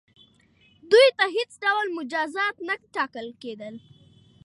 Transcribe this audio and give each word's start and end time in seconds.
دوی 0.91 1.07
ته 1.17 1.25
هیڅ 1.35 1.51
ډول 1.63 1.87
مجازات 1.97 2.55
نه 2.67 2.75
ټاکل 2.95 3.27
کیدل. 3.43 3.73